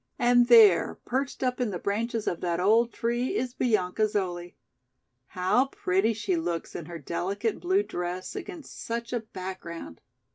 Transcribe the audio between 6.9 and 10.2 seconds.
delicate blue dress against such a background!"